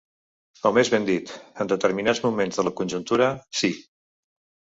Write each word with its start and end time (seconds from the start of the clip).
O 0.67 0.69
més 0.75 0.89
ben 0.93 1.03
dit, 1.09 1.33
en 1.65 1.69
determinats 1.73 2.23
moments 2.25 2.59
de 2.61 2.65
la 2.67 2.73
conjuntura, 2.81 3.27
sí. 3.61 3.73